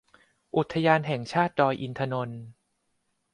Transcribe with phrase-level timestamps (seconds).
[0.55, 2.41] อุทยานแห่งชาติดอยอินทนนท์